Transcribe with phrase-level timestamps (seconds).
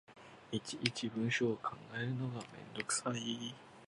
[0.51, 3.53] いちいち文章を考えるのがめんどくさい